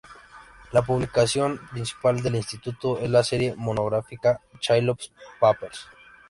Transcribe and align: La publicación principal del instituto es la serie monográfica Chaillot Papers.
La 0.71 0.81
publicación 0.81 1.59
principal 1.69 2.21
del 2.23 2.33
instituto 2.37 2.97
es 2.97 3.07
la 3.07 3.23
serie 3.23 3.53
monográfica 3.55 4.41
Chaillot 4.59 4.99
Papers. 5.39 5.85